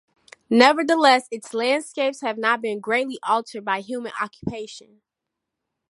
Nevertheless, 0.49 1.27
its 1.29 1.53
landscapes 1.53 2.21
has 2.21 2.35
not 2.35 2.59
been 2.59 2.79
greatly 2.79 3.19
altered 3.23 3.63
by 3.63 3.81
human 3.81 4.13
occupation. 4.19 5.03